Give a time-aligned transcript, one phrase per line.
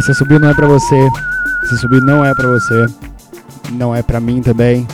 [0.00, 0.96] Esse assobio não é pra você.
[1.62, 2.86] Esse assobio não é pra você.
[3.72, 4.88] Não é pra mim também.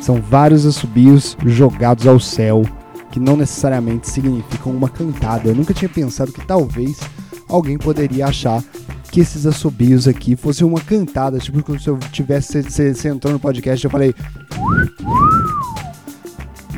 [0.00, 2.62] São vários assobios jogados ao céu
[3.10, 5.48] que não necessariamente significam uma cantada.
[5.48, 7.00] Eu nunca tinha pensado que talvez
[7.48, 8.62] alguém poderia achar
[9.10, 11.40] que esses assobios aqui fossem uma cantada.
[11.40, 12.62] Tipo, como se eu tivesse.
[12.62, 14.14] Você entrou no podcast e eu falei.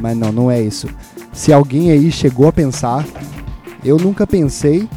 [0.00, 0.88] Mas não, não é isso.
[1.34, 3.04] Se alguém aí chegou a pensar,
[3.84, 4.88] eu nunca pensei,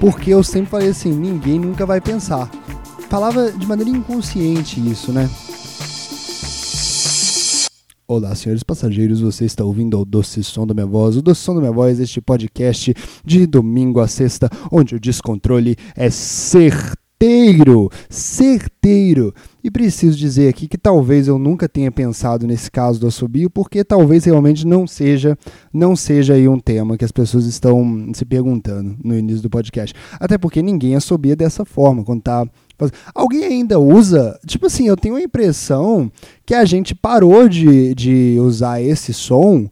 [0.00, 2.50] porque eu sempre falei assim: ninguém nunca vai pensar.
[3.08, 5.28] Falava de maneira inconsciente isso, né?
[8.08, 11.16] Olá, senhores passageiros, você está ouvindo o Doce Som da Minha Voz.
[11.16, 15.76] O Doce Som da Minha Voz, este podcast de domingo a sexta, onde o descontrole
[15.96, 16.08] é
[17.18, 19.34] certeiro, certeiro.
[19.64, 23.82] E preciso dizer aqui que talvez eu nunca tenha pensado nesse caso do assobio, porque
[23.82, 25.36] talvez realmente não seja,
[25.72, 29.94] não seja aí um tema que as pessoas estão se perguntando no início do podcast.
[30.20, 32.46] Até porque ninguém assobia dessa forma, quando tá
[33.14, 34.38] Alguém ainda usa?
[34.46, 36.12] Tipo assim, eu tenho a impressão
[36.44, 39.66] que a gente parou de, de usar esse som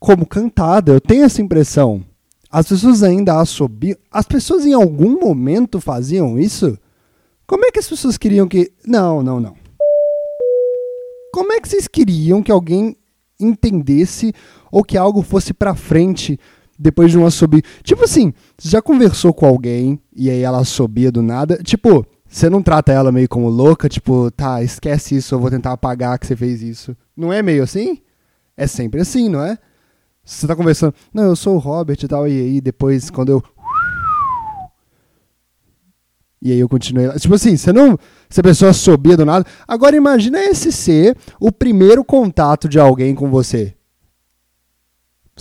[0.00, 0.90] como cantada.
[0.90, 2.04] Eu tenho essa impressão.
[2.50, 3.96] As pessoas ainda assobiam.
[4.10, 6.78] As pessoas em algum momento faziam isso?
[7.46, 8.72] Como é que as pessoas queriam que.
[8.86, 9.54] Não, não, não.
[11.32, 12.96] Como é que vocês queriam que alguém
[13.40, 14.32] entendesse
[14.70, 16.38] ou que algo fosse pra frente
[16.78, 17.62] depois de um assobio.
[17.82, 21.58] Tipo assim, você já conversou com alguém e aí ela assobia do nada?
[21.62, 25.72] Tipo, você não trata ela meio como louca, tipo, tá, esquece isso, eu vou tentar
[25.72, 26.96] apagar que você fez isso.
[27.16, 28.00] Não é meio assim?
[28.56, 29.58] É sempre assim, não é?
[30.30, 33.42] Você tá conversando, não, eu sou o Robert e tal, e aí depois quando eu.
[36.40, 37.08] E aí eu continuei.
[37.18, 37.98] Tipo assim, você não.
[38.28, 39.44] Se a pessoa assobia do nada.
[39.66, 43.74] Agora imagina esse ser o primeiro contato de alguém com você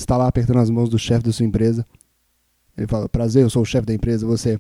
[0.02, 1.86] está lá apertando as mãos do chefe da sua empresa.
[2.78, 4.26] Ele fala: Prazer, eu sou o chefe da empresa.
[4.26, 4.60] Você.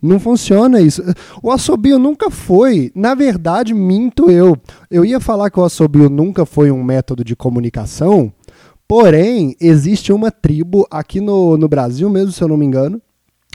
[0.00, 1.02] Não funciona isso.
[1.42, 2.92] O assobio nunca foi.
[2.94, 4.56] Na verdade, minto eu.
[4.90, 8.32] Eu ia falar que o assobio nunca foi um método de comunicação.
[8.86, 13.02] Porém, existe uma tribo aqui no, no Brasil mesmo, se eu não me engano,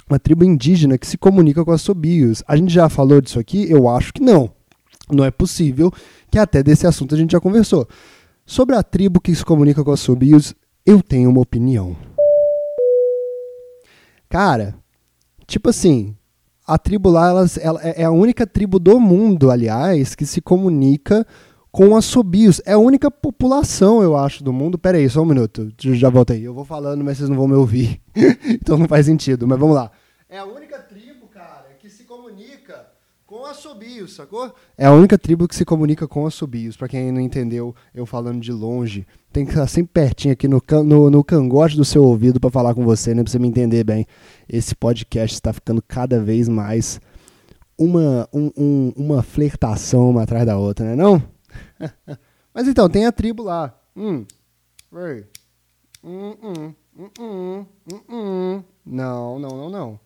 [0.09, 2.43] uma tribo indígena que se comunica com assobios.
[2.45, 3.69] A gente já falou disso aqui?
[3.71, 4.51] Eu acho que não.
[5.09, 5.91] Não é possível
[6.29, 7.87] que até desse assunto a gente já conversou.
[8.45, 10.53] Sobre a tribo que se comunica com assobios,
[10.85, 11.95] eu tenho uma opinião.
[14.27, 14.75] Cara,
[15.47, 16.15] tipo assim,
[16.73, 21.27] a tribo lá ela, ela é a única tribo do mundo, aliás, que se comunica
[21.69, 22.61] com assobios.
[22.65, 24.77] É a única população, eu acho, do mundo.
[24.77, 25.69] Pera aí, só um minuto.
[25.77, 26.45] Já voltei.
[26.45, 28.01] Eu vou falando, mas vocês não vão me ouvir.
[28.45, 29.45] então não faz sentido.
[29.45, 29.91] Mas vamos lá.
[30.29, 32.87] É a única tribo, cara, que se comunica
[33.31, 34.53] com assobios, sacou?
[34.77, 36.75] É a única tribo que se comunica com assobios.
[36.75, 40.61] Para quem não entendeu, eu falando de longe, tem que estar sempre pertinho aqui no,
[40.83, 43.23] no, no cangote do seu ouvido para falar com você, né?
[43.23, 44.05] Pra você me entender bem.
[44.49, 46.99] Esse podcast está ficando cada vez mais
[47.77, 50.95] uma, um, um, uma flertação uma atrás da outra, né?
[50.97, 51.23] Não?
[52.53, 53.73] Mas então, tem a tribo lá.
[53.95, 54.25] Hum.
[54.91, 55.23] Hum,
[56.03, 58.63] hum, hum, hum, hum, hum.
[58.85, 59.99] Não, não, não, não.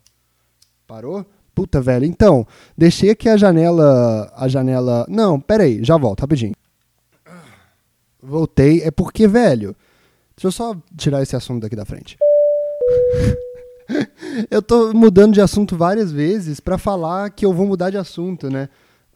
[0.85, 1.25] Parou?
[1.55, 2.05] Puta, velho.
[2.05, 2.45] Então,
[2.77, 4.31] deixei aqui a janela.
[4.35, 5.05] A janela.
[5.09, 6.53] Não, pera aí, já volto, rapidinho.
[8.21, 8.81] Voltei.
[8.81, 9.73] É porque, velho.
[10.35, 12.17] Deixa eu só tirar esse assunto daqui da frente.
[14.51, 18.49] eu tô mudando de assunto várias vezes para falar que eu vou mudar de assunto,
[18.49, 18.67] né?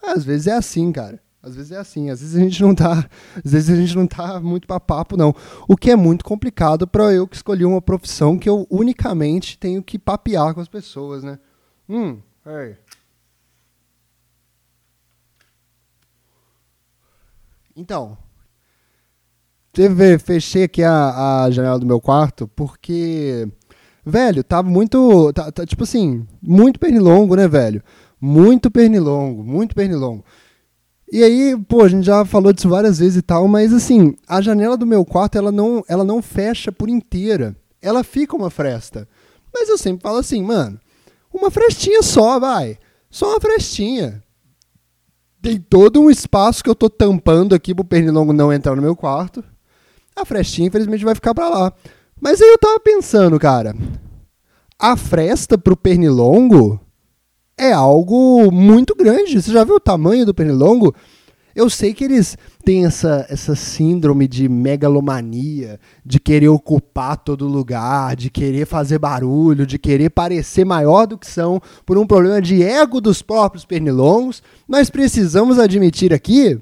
[0.02, 1.20] Às vezes é assim, cara.
[1.42, 3.10] Às vezes é assim, às vezes a gente não tá,
[3.44, 5.34] às vezes a gente não tá muito para papo não.
[5.68, 9.82] O que é muito complicado para eu que escolhi uma profissão que eu unicamente tenho
[9.82, 11.40] que papear com as pessoas, né?
[11.88, 12.20] Hum,
[17.76, 18.18] Então,
[19.72, 23.48] teve, fechei aqui a, a janela do meu quarto porque,
[24.06, 27.82] velho, tava muito, tá, tá, tipo assim, muito pernilongo, né, velho?
[28.20, 30.26] Muito pernilongo, muito pernilongo.
[31.12, 34.42] E aí, pô, a gente já falou disso várias vezes e tal, mas assim, a
[34.42, 37.56] janela do meu quarto, ela não, ela não fecha por inteira.
[37.82, 39.08] Ela fica uma fresta.
[39.54, 40.80] Mas eu sempre falo assim, mano,
[41.40, 42.78] uma frestinha só, vai.
[43.10, 44.22] Só uma frestinha.
[45.42, 48.96] Tem todo um espaço que eu tô tampando aqui pro pernilongo não entrar no meu
[48.96, 49.44] quarto.
[50.16, 51.74] A frestinha, infelizmente, vai ficar para lá.
[52.20, 53.74] Mas aí eu tava pensando, cara.
[54.78, 56.80] A fresta pro pernilongo
[57.58, 59.42] é algo muito grande.
[59.42, 60.94] Você já viu o tamanho do pernilongo?
[61.60, 68.16] Eu sei que eles têm essa, essa síndrome de megalomania, de querer ocupar todo lugar,
[68.16, 72.64] de querer fazer barulho, de querer parecer maior do que são, por um problema de
[72.64, 74.42] ego dos próprios pernilongos.
[74.70, 76.58] Nós precisamos admitir aqui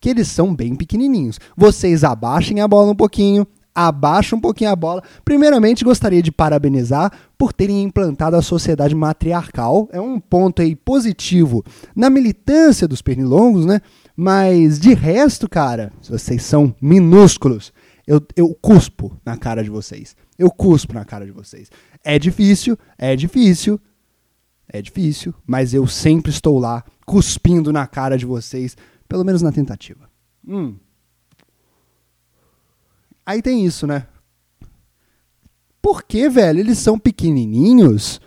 [0.00, 1.38] que eles são bem pequenininhos.
[1.56, 5.00] Vocês abaixem a bola um pouquinho, abaixa um pouquinho a bola.
[5.24, 9.88] Primeiramente, gostaria de parabenizar por terem implantado a sociedade matriarcal.
[9.92, 11.64] É um ponto aí positivo
[11.94, 13.80] na militância dos pernilongos, né?
[14.16, 17.72] Mas de resto, cara, vocês são minúsculos.
[18.06, 20.16] Eu, eu cuspo na cara de vocês.
[20.38, 21.70] Eu cuspo na cara de vocês.
[22.02, 23.80] É difícil, é difícil,
[24.68, 28.76] é difícil, mas eu sempre estou lá cuspindo na cara de vocês,
[29.08, 30.08] pelo menos na tentativa.
[30.46, 30.76] Hum.
[33.26, 34.06] Aí tem isso, né?
[35.80, 36.60] Por que, velho?
[36.60, 38.20] Eles são pequenininhos.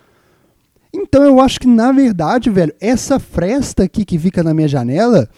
[0.93, 5.29] Então eu acho que, na verdade, velho, essa fresta aqui que fica na minha janela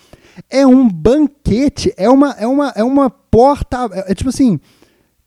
[0.49, 3.89] é um banquete, é uma, é uma, é uma porta.
[3.91, 4.59] É, é tipo assim.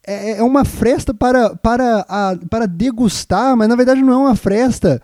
[0.05, 4.37] É, é uma fresta para, para, a, para degustar, mas na verdade não é uma
[4.37, 5.00] fresta.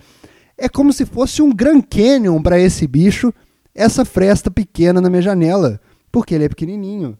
[0.56, 3.32] É como se fosse um Grand Canyon para esse bicho,
[3.72, 5.81] essa fresta pequena na minha janela,
[6.11, 7.16] porque ele é pequenininho.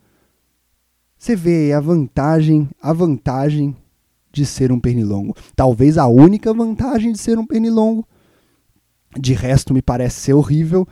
[1.17, 3.77] Você vê a vantagem, a vantagem
[4.33, 5.37] de ser um pernilongo.
[5.55, 8.07] Talvez a única vantagem de ser um pernilongo.
[9.19, 10.87] De resto, me parece ser horrível.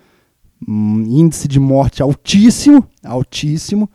[0.66, 3.90] Um índice de morte altíssimo, altíssimo.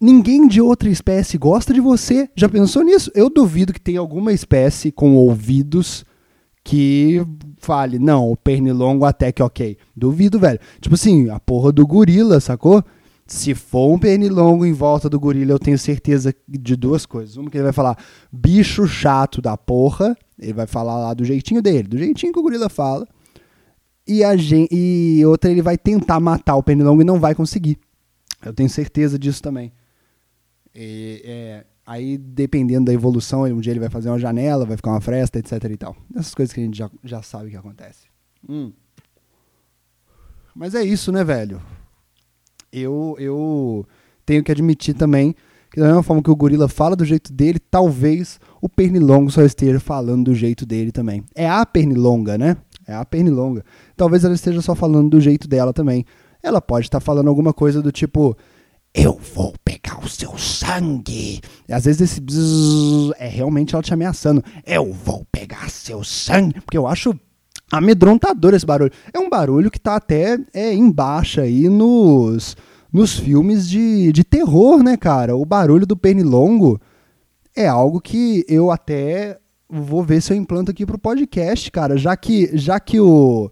[0.00, 2.28] Ninguém de outra espécie gosta de você.
[2.36, 3.10] Já pensou nisso?
[3.14, 6.04] Eu duvido que tenha alguma espécie com ouvidos
[6.64, 7.22] que
[7.58, 9.76] fale, não, o pernilongo até que ok.
[9.94, 10.58] Duvido, velho.
[10.80, 12.82] Tipo assim, a porra do gorila, sacou?
[13.26, 17.36] Se for um pernilongo em volta do gorila, eu tenho certeza de duas coisas.
[17.36, 17.96] Uma que ele vai falar
[18.32, 22.42] bicho chato da porra, ele vai falar lá do jeitinho dele, do jeitinho que o
[22.42, 23.06] gorila fala.
[24.06, 27.78] E, a gente, e outra, ele vai tentar matar o pernilongo e não vai conseguir.
[28.44, 29.72] Eu tenho certeza disso também.
[30.74, 34.90] E, é, aí, dependendo da evolução, um dia ele vai fazer uma janela, vai ficar
[34.90, 35.96] uma fresta, etc e tal.
[36.14, 38.06] Essas coisas que a gente já, já sabe que acontece.
[38.48, 38.72] Hum.
[40.54, 41.60] Mas é isso, né, velho?
[42.74, 43.86] eu, eu
[44.26, 45.34] tenho que admitir também
[45.70, 49.42] que da mesma forma que o gorila fala do jeito dele, talvez o pernilongo só
[49.42, 51.24] esteja falando do jeito dele também.
[51.34, 52.56] É a pernilonga, né?
[52.86, 53.64] É a pernilonga.
[53.96, 56.04] Talvez ela esteja só falando do jeito dela também.
[56.42, 58.36] Ela pode estar falando alguma coisa do tipo:
[58.94, 61.40] Eu vou pegar o seu sangue.
[61.68, 62.20] E às vezes esse
[63.18, 64.42] é realmente ela te ameaçando.
[64.66, 66.60] Eu vou pegar seu sangue.
[66.60, 67.18] Porque eu acho
[67.72, 68.92] amedrontador esse barulho.
[69.12, 72.56] É um barulho que está até é, em baixa aí nos,
[72.92, 75.36] nos filmes de, de terror, né, cara?
[75.36, 76.80] O barulho do pernilongo
[77.56, 79.38] é algo que eu até
[79.82, 83.50] vou ver se eu implanto aqui pro podcast, cara, já que já que o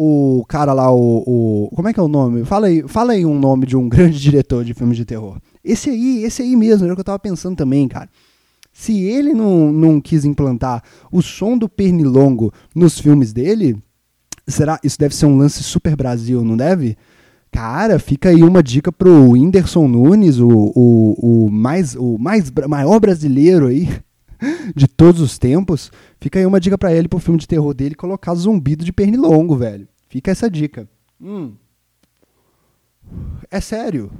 [0.00, 2.44] o cara lá, o, o como é que é o nome?
[2.44, 5.38] Fala aí, fala aí um nome de um grande diretor de filmes de terror.
[5.64, 8.08] Esse aí, esse aí mesmo, era o que eu tava pensando também, cara.
[8.72, 13.76] Se ele não, não quis implantar o som do pernilongo nos filmes dele,
[14.46, 16.96] será isso deve ser um lance super Brasil, não deve?
[17.50, 23.00] Cara, fica aí uma dica pro Whindersson Nunes, o, o, o, mais, o mais, maior
[23.00, 23.88] brasileiro aí
[24.74, 25.90] de todos os tempos.
[26.20, 29.56] Fica aí uma dica para ele pro filme de terror dele colocar zumbido de pernilongo,
[29.56, 29.88] velho.
[30.08, 30.88] Fica essa dica.
[31.20, 31.54] Hum.
[33.50, 34.10] É sério.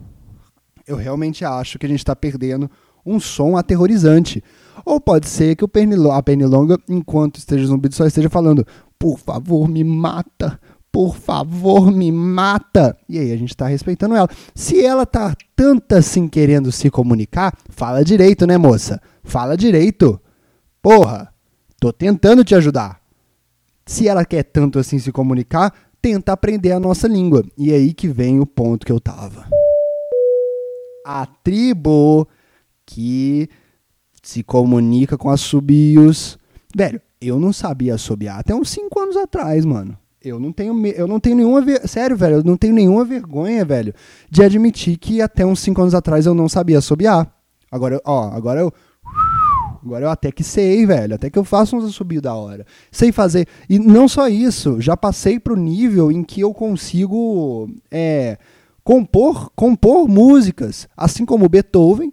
[0.86, 2.70] Eu realmente acho que a gente tá perdendo
[3.04, 4.42] um som aterrorizante.
[4.84, 8.66] Ou pode ser que o pernilongo, a pernilonga, enquanto esteja zumbido, só esteja falando:
[8.98, 10.60] por favor, me mata,
[10.90, 12.96] por favor, me mata.
[13.08, 14.28] E aí a gente está respeitando ela.
[14.54, 19.02] Se ela tá tanto assim querendo se comunicar, fala direito, né, moça?
[19.24, 20.20] Fala direito.
[20.80, 21.34] Porra,
[21.80, 23.02] tô tentando te ajudar.
[23.84, 27.44] Se ela quer tanto assim se comunicar, tenta aprender a nossa língua.
[27.58, 29.48] E é aí que vem o ponto que eu tava.
[31.04, 32.28] A tribo
[32.86, 33.50] que
[34.22, 36.38] se comunica com assobios.
[36.72, 39.98] Velho, eu não sabia assobiar até uns 5 anos atrás, mano.
[40.22, 41.62] Eu não tenho, eu não tenho nenhuma.
[41.86, 43.94] Sério, velho, eu não tenho nenhuma vergonha, velho,
[44.30, 47.32] de admitir que até uns 5 anos atrás eu não sabia assobiar.
[47.70, 48.72] Agora, ó, agora eu.
[49.84, 51.14] Agora eu até que sei, velho.
[51.14, 52.66] Até que eu faço uns assobios da hora.
[52.90, 53.46] Sei fazer.
[53.68, 58.38] E não só isso, já passei pro nível em que eu consigo é,
[58.82, 60.88] compor, compor músicas.
[60.96, 62.12] Assim como Beethoven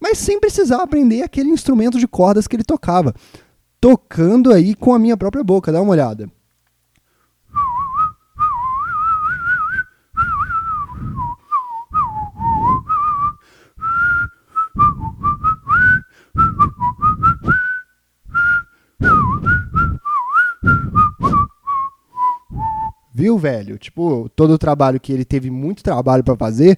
[0.00, 3.14] mas sem precisar aprender aquele instrumento de cordas que ele tocava.
[3.80, 6.30] Tocando aí com a minha própria boca, dá uma olhada.
[23.18, 23.78] Viu, velho?
[23.78, 26.76] Tipo, todo o trabalho que ele teve muito trabalho para fazer,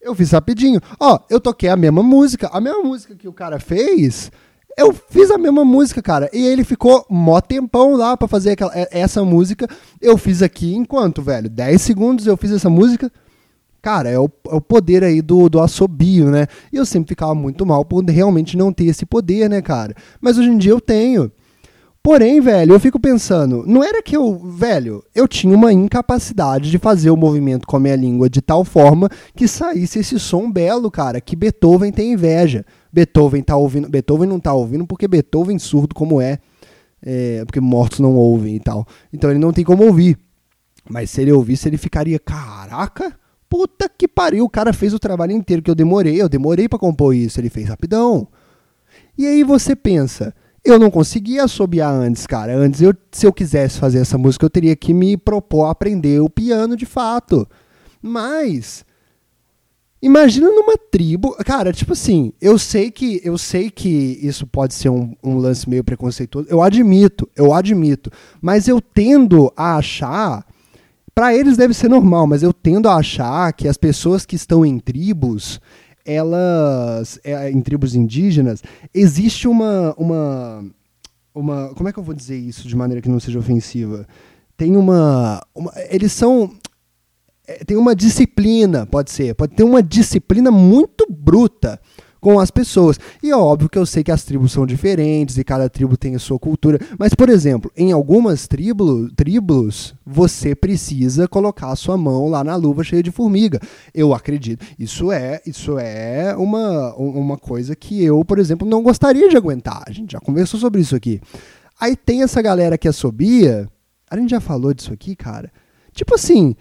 [0.00, 0.80] eu fiz rapidinho.
[0.98, 2.48] Ó, eu toquei a mesma música.
[2.50, 4.32] A mesma música que o cara fez,
[4.74, 6.30] eu fiz a mesma música, cara.
[6.32, 9.68] E ele ficou mó tempão lá pra fazer aquela, essa música.
[10.00, 11.50] Eu fiz aqui enquanto, velho?
[11.50, 13.12] 10 segundos eu fiz essa música.
[13.82, 16.46] cara, é o, é o poder aí do, do assobio, né?
[16.72, 19.94] E eu sempre ficava muito mal por realmente não ter esse poder, né, cara?
[20.22, 21.30] Mas hoje em dia eu tenho.
[22.06, 26.78] Porém, velho, eu fico pensando, não era que eu, velho, eu tinha uma incapacidade de
[26.78, 30.88] fazer o movimento com a minha língua de tal forma que saísse esse som belo,
[30.88, 32.64] cara, que Beethoven tem inveja.
[32.92, 36.38] Beethoven tá ouvindo, Beethoven não tá ouvindo porque Beethoven surdo como é,
[37.02, 38.86] é porque mortos não ouvem e tal.
[39.12, 40.16] Então ele não tem como ouvir.
[40.88, 45.32] Mas se ele ouvisse, ele ficaria, caraca, puta que pariu, o cara fez o trabalho
[45.32, 48.28] inteiro que eu demorei, eu demorei para compor isso, ele fez rapidão.
[49.18, 50.32] E aí você pensa,
[50.66, 52.56] eu não conseguia assobiar antes, cara.
[52.56, 56.20] Antes, eu, se eu quisesse fazer essa música, eu teria que me propor a aprender
[56.20, 57.48] o piano de fato.
[58.02, 58.84] Mas
[60.02, 64.88] imagina numa tribo, cara, tipo assim, eu sei que eu sei que isso pode ser
[64.88, 66.48] um, um lance meio preconceituoso.
[66.50, 70.44] Eu admito, eu admito, mas eu tendo a achar
[71.14, 74.66] para eles deve ser normal, mas eu tendo a achar que as pessoas que estão
[74.66, 75.58] em tribos,
[76.06, 78.62] elas, é, em tribos indígenas,
[78.94, 80.64] existe uma, uma,
[81.34, 81.74] uma.
[81.74, 84.06] Como é que eu vou dizer isso de maneira que não seja ofensiva?
[84.56, 85.44] Tem uma.
[85.54, 86.54] uma eles são.
[87.46, 89.34] É, tem uma disciplina, pode ser.
[89.34, 91.80] Pode ter uma disciplina muito bruta
[92.26, 92.98] com as pessoas.
[93.22, 96.16] E é óbvio que eu sei que as tribos são diferentes e cada tribo tem
[96.16, 101.96] a sua cultura, mas por exemplo, em algumas tribos, tribos você precisa colocar a sua
[101.96, 103.60] mão lá na luva cheia de formiga.
[103.94, 104.66] Eu acredito.
[104.76, 109.84] Isso é, isso é uma, uma coisa que eu, por exemplo, não gostaria de aguentar.
[109.86, 111.20] A gente já conversou sobre isso aqui.
[111.78, 113.68] Aí tem essa galera que assobia.
[114.10, 115.52] A gente já falou disso aqui, cara.
[115.92, 116.56] Tipo assim,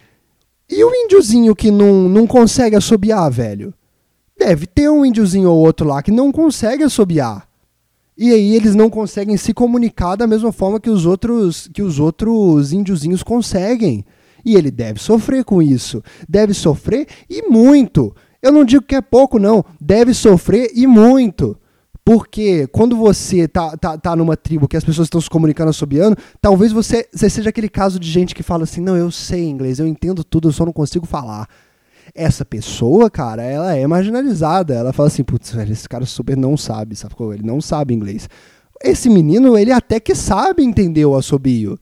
[0.69, 3.73] e o índiozinho que não, não consegue assobiar, velho?
[4.37, 7.47] Deve ter um índiozinho ou outro lá que não consegue assobiar.
[8.17, 11.99] E aí eles não conseguem se comunicar da mesma forma que os outros que os
[11.99, 14.05] outros índiozinhos conseguem.
[14.43, 16.03] E ele deve sofrer com isso.
[16.27, 18.15] Deve sofrer e muito.
[18.41, 19.65] Eu não digo que é pouco, não.
[19.81, 21.57] Deve sofrer e muito.
[22.05, 26.15] Porque quando você tá, tá, tá numa tribo que as pessoas estão se comunicando assobiando,
[26.39, 29.79] talvez você, você seja aquele caso de gente que fala assim: não, eu sei inglês,
[29.79, 31.49] eu entendo tudo, eu só não consigo falar
[32.13, 34.73] essa pessoa, cara, ela é marginalizada.
[34.73, 37.33] Ela fala assim, putz, esse cara super não sabe, sacou?
[37.33, 38.29] Ele não sabe inglês.
[38.83, 41.79] Esse menino, ele até que sabe entender o assobio,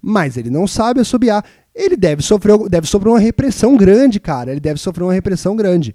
[0.00, 1.44] mas ele não sabe assobiar.
[1.74, 4.50] Ele deve sofrer, deve sofrer uma repressão grande, cara.
[4.52, 5.94] Ele deve sofrer uma repressão grande.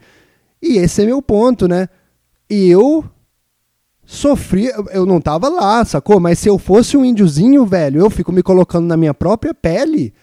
[0.62, 1.88] E esse é meu ponto, né?
[2.50, 3.06] Eu
[4.06, 6.20] sofri, eu não tava lá, sacou?
[6.20, 10.14] Mas se eu fosse um índiozinho, velho, eu fico me colocando na minha própria pele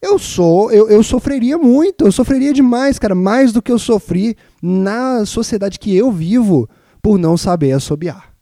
[0.00, 4.36] eu sou, eu, eu sofreria muito, eu sofreria demais, cara, mais do que eu sofri
[4.62, 6.68] na sociedade que eu vivo
[7.02, 8.34] por não saber assobiar.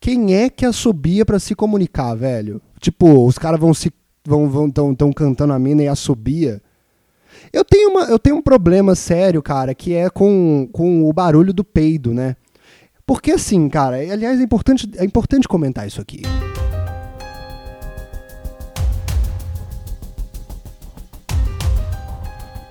[0.00, 2.60] Quem é que assobia para se comunicar, velho?
[2.78, 3.90] Tipo, os caras vão se
[4.26, 6.60] vão vão tão, tão cantando a mina e assobia.
[7.52, 11.52] Eu tenho, uma, eu tenho um problema sério, cara, que é com, com o barulho
[11.52, 12.36] do peido, né?
[13.06, 16.22] Porque assim, cara, aliás, é importante, é importante comentar isso aqui.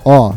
[0.05, 0.33] Ó,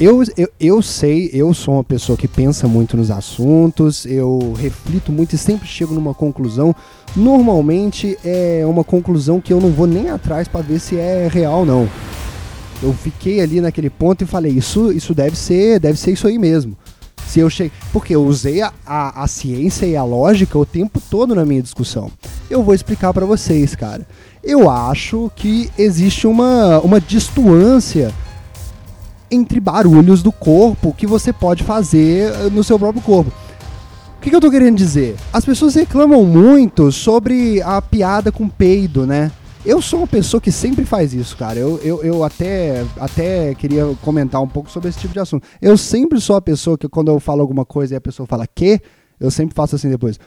[0.00, 5.12] eu, eu, eu sei, eu sou uma pessoa que pensa muito nos assuntos, eu reflito
[5.12, 6.74] muito e sempre chego numa conclusão.
[7.14, 11.64] Normalmente é uma conclusão que eu não vou nem atrás para ver se é real
[11.64, 11.88] não.
[12.82, 16.36] Eu fiquei ali naquele ponto e falei, isso, isso deve ser, deve ser isso aí
[16.36, 16.76] mesmo.
[17.28, 17.70] Se eu che...
[17.92, 21.62] Porque eu usei a, a, a ciência e a lógica o tempo todo na minha
[21.62, 22.10] discussão.
[22.50, 24.04] Eu vou explicar para vocês, cara.
[24.42, 28.12] Eu acho que existe uma, uma distoância
[29.32, 33.32] entre barulhos do corpo que você pode fazer eh, no seu próprio corpo.
[34.16, 35.16] O que, que eu tô querendo dizer?
[35.32, 39.32] As pessoas reclamam muito sobre a piada com peido, né?
[39.64, 41.58] Eu sou uma pessoa que sempre faz isso, cara.
[41.58, 45.46] Eu, eu, eu até, até queria comentar um pouco sobre esse tipo de assunto.
[45.60, 48.46] Eu sempre sou a pessoa que quando eu falo alguma coisa e a pessoa fala
[48.46, 48.80] que,
[49.18, 50.18] eu sempre faço assim depois.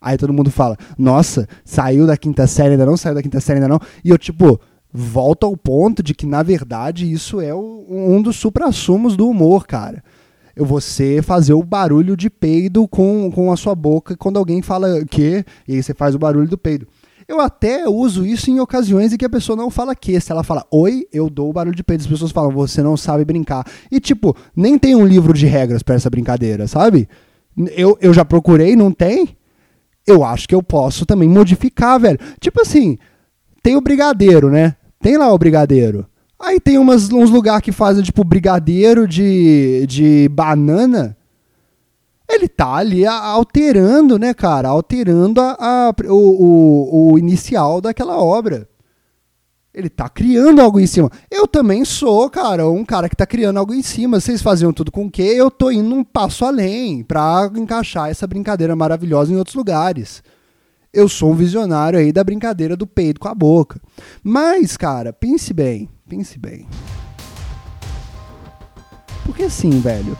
[0.00, 3.58] Aí todo mundo fala, nossa, saiu da quinta série ainda não, saiu da quinta série
[3.58, 3.80] ainda não.
[4.02, 4.58] E eu, tipo,
[4.92, 9.66] volta ao ponto de que, na verdade, isso é o, um dos supra-sumos do humor,
[9.66, 10.04] cara.
[10.54, 15.44] Você fazer o barulho de peido com, com a sua boca quando alguém fala que,
[15.66, 16.86] e aí você faz o barulho do peido.
[17.26, 20.20] Eu até uso isso em ocasiões em que a pessoa não fala que.
[20.20, 22.02] Se ela fala oi, eu dou o barulho de peido.
[22.02, 23.66] As pessoas falam, você não sabe brincar.
[23.90, 27.08] E tipo, nem tem um livro de regras para essa brincadeira, sabe?
[27.74, 29.36] Eu, eu já procurei, não tem?
[30.06, 32.18] Eu acho que eu posso também modificar, velho.
[32.40, 32.98] Tipo assim,
[33.62, 34.76] tem o brigadeiro, né?
[35.02, 36.06] Tem lá o brigadeiro.
[36.38, 41.16] Aí tem umas, uns lugares que fazem, tipo, brigadeiro de, de banana.
[42.28, 44.68] Ele tá ali alterando, né, cara?
[44.68, 48.68] Alterando a, a o, o, o inicial daquela obra.
[49.74, 51.10] Ele tá criando algo em cima.
[51.30, 54.20] Eu também sou, cara, um cara que tá criando algo em cima.
[54.20, 55.22] Vocês faziam tudo com o quê?
[55.22, 60.22] Eu tô indo um passo além pra encaixar essa brincadeira maravilhosa em outros lugares.
[60.94, 63.80] Eu sou um visionário aí da brincadeira do peito com a boca.
[64.22, 66.66] Mas, cara, pense bem, pense bem.
[69.24, 70.18] Porque assim, velho,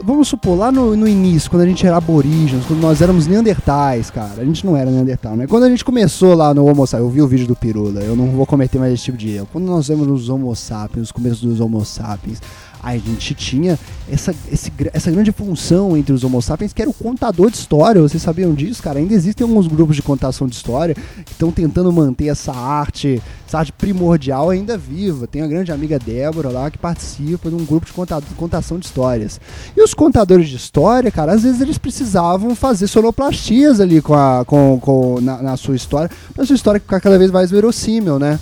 [0.00, 4.10] vamos supor, lá no, no início, quando a gente era aborígenes, quando nós éramos neandertais,
[4.10, 5.48] cara, a gente não era neandertal, né?
[5.48, 8.14] Quando a gente começou lá no Homo sapiens, eu vi o vídeo do Pirula, eu
[8.14, 9.48] não vou cometer mais esse tipo de erro.
[9.50, 12.40] Quando nós vemos os Homo sapiens, os começos dos Homo sapiens,
[12.84, 13.78] a gente tinha
[14.10, 18.02] essa, esse, essa grande função entre os Homo sapiens, que era o contador de história.
[18.02, 18.98] Vocês sabiam disso, cara?
[18.98, 23.58] Ainda existem alguns grupos de contação de história que estão tentando manter essa arte, essa
[23.58, 25.26] arte primordial ainda viva.
[25.26, 29.40] Tem a grande amiga Débora lá que participa de um grupo de, contação de histórias.
[29.74, 34.44] E os contadores de história, cara, às vezes eles precisavam fazer sonoplastias ali com a,
[34.44, 38.18] com, com, na, na sua história, para a sua história ficar cada vez mais verossímil,
[38.18, 38.38] né?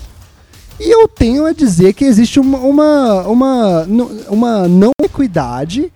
[0.84, 3.86] E eu tenho a dizer que existe uma, uma, uma,
[4.28, 5.92] uma não equidade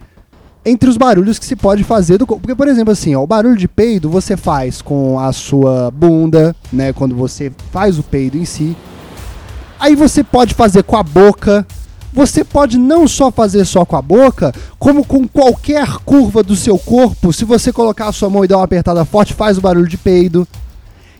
[0.64, 3.56] entre os barulhos que se pode fazer do Porque, por exemplo, assim, ó, o barulho
[3.56, 6.92] de peido você faz com a sua bunda, né?
[6.92, 8.76] Quando você faz o peido em si.
[9.76, 11.66] Aí você pode fazer com a boca.
[12.12, 16.78] Você pode não só fazer só com a boca, como com qualquer curva do seu
[16.78, 17.32] corpo.
[17.32, 19.98] Se você colocar a sua mão e dar uma apertada forte, faz o barulho de
[19.98, 20.46] peido.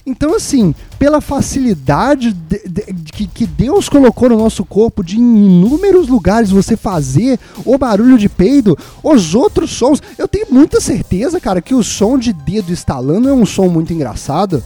[0.08, 5.46] Então, assim, pela facilidade de, de, de, que, Deus colocou no nosso corpo de em
[5.46, 11.40] inúmeros lugares você fazer o barulho de peido, os outros sons, eu tenho muita certeza,
[11.40, 14.62] cara, que o som de dedo estalando é um som muito engraçado.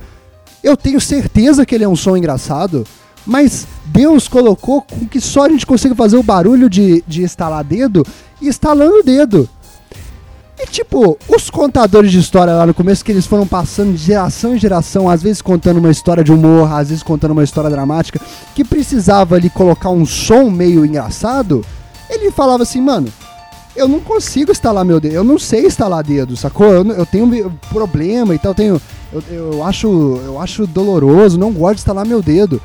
[0.62, 2.86] Eu tenho certeza que ele é um som engraçado.
[3.26, 7.64] Mas Deus colocou com que só a gente consiga fazer o barulho de, de estalar
[7.64, 8.04] dedo
[8.40, 9.48] e estalando o dedo.
[10.62, 14.54] E tipo, os contadores de história lá no começo, que eles foram passando de geração
[14.54, 18.20] em geração, às vezes contando uma história de humor, às vezes contando uma história dramática,
[18.54, 21.64] que precisava ali colocar um som meio engraçado,
[22.10, 23.08] ele falava assim, mano,
[23.74, 26.66] eu não consigo instalar meu dedo, eu não sei instalar dedo, sacou?
[26.66, 28.82] Eu, eu tenho problema e tal, eu tenho.
[29.10, 29.88] Eu, eu, acho,
[30.26, 32.60] eu acho doloroso, não gosto de instalar meu dedo.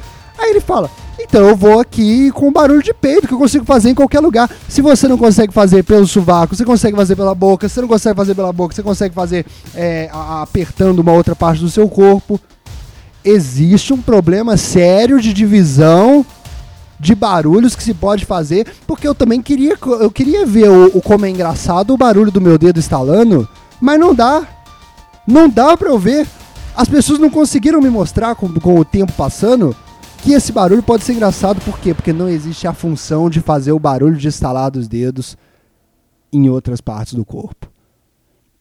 [0.46, 3.90] Aí ele fala: então eu vou aqui com barulho de peito que eu consigo fazer
[3.90, 4.50] em qualquer lugar.
[4.70, 7.68] Se você não consegue fazer pelo sovaco, você consegue fazer pela boca.
[7.68, 11.62] Se você não consegue fazer pela boca, você consegue fazer é, apertando uma outra parte
[11.62, 12.40] do seu corpo.
[13.24, 16.24] Existe um problema sério de divisão
[17.00, 21.02] de barulhos que se pode fazer, porque eu também queria, eu queria ver o, o
[21.02, 23.48] como é engraçado o barulho do meu dedo estalando,
[23.82, 24.44] mas não dá.
[25.28, 26.28] Não dá pra eu ver.
[26.76, 29.76] As pessoas não conseguiram me mostrar com, com o tempo passando
[30.26, 31.94] que esse barulho pode ser engraçado, por quê?
[31.94, 35.38] Porque não existe a função de fazer o barulho de estalar dos dedos
[36.34, 37.70] em outras partes do corpo.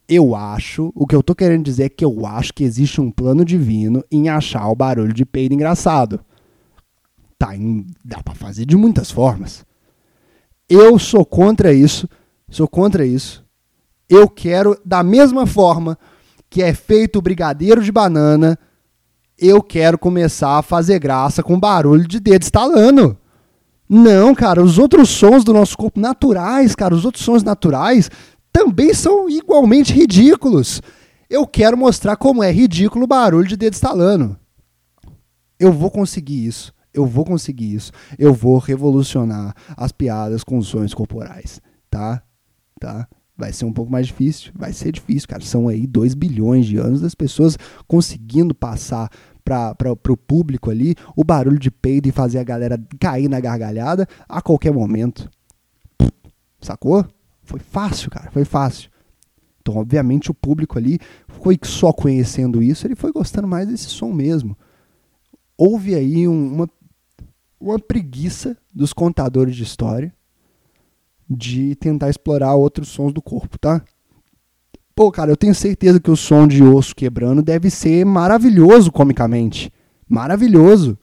[0.07, 3.11] Eu acho, o que eu tô querendo dizer é que eu acho que existe um
[3.11, 6.21] plano divino em achar o barulho de peido engraçado.
[7.39, 9.65] Tá, em, dá para fazer de muitas formas.
[10.69, 12.07] Eu sou contra isso,
[12.51, 13.43] sou contra isso.
[14.07, 15.99] Eu quero da mesma forma
[16.51, 18.59] que é feito o brigadeiro de banana
[19.39, 23.17] eu quero começar a fazer graça com barulho de dedo estalando.
[23.89, 28.11] Não, cara, os outros sons do nosso corpo naturais, cara, os outros sons naturais
[28.53, 30.81] também são igualmente ridículos.
[31.29, 34.39] Eu quero mostrar como é ridículo o barulho de dedo estalando.
[35.59, 36.73] Eu vou conseguir isso.
[36.93, 37.91] Eu vou conseguir isso.
[38.19, 42.23] Eu vou revolucionar as piadas com sons corporais, tá?
[42.81, 43.09] Tá?
[43.37, 45.43] Vai ser um pouco mais difícil, vai ser difícil, cara.
[45.43, 49.11] São aí 2 bilhões de anos das pessoas conseguindo passar
[49.45, 54.09] para o público ali o barulho de peido e fazer a galera cair na gargalhada
[54.29, 55.29] a qualquer momento.
[56.61, 57.05] Sacou?
[57.43, 58.89] Foi fácil, cara, foi fácil.
[59.61, 64.13] Então, obviamente, o público ali foi só conhecendo isso, ele foi gostando mais desse som
[64.13, 64.57] mesmo.
[65.57, 66.71] Houve aí um, uma,
[67.61, 70.15] uma preguiça dos contadores de história
[71.29, 73.83] de tentar explorar outros sons do corpo, tá?
[74.95, 79.73] Pô, cara, eu tenho certeza que o som de osso quebrando deve ser maravilhoso comicamente.
[80.09, 80.97] Maravilhoso.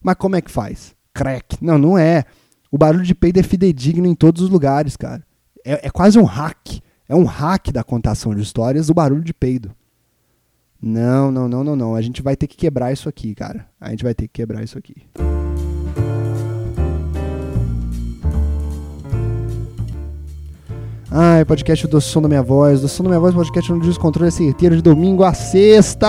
[0.00, 0.94] Mas como é que faz?
[1.12, 1.56] Crack.
[1.60, 2.24] Não, não é.
[2.70, 5.24] O barulho de peido é fidedigno em todos os lugares, cara.
[5.64, 6.80] É, é quase um hack.
[7.08, 9.74] É um hack da contação de histórias o barulho de peido.
[10.80, 11.94] Não, não, não, não, não.
[11.94, 13.66] A gente vai ter que quebrar isso aqui, cara.
[13.80, 14.94] A gente vai ter que quebrar isso aqui.
[21.16, 22.80] Ai, podcast do Som da Minha Voz.
[22.80, 26.08] Do Som da Minha Voz, podcast no Descontrole é certeiro de domingo a sexta.